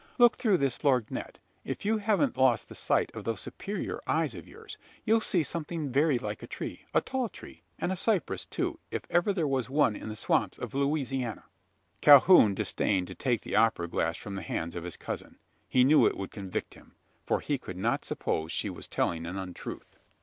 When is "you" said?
1.85-1.99